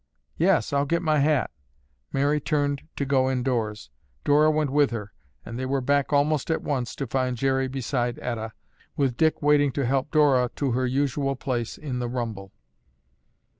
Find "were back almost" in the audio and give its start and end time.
5.67-6.49